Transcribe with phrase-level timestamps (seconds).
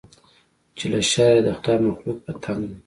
[0.77, 2.75] چې له شره یې د خدای مخلوق په تنګ دی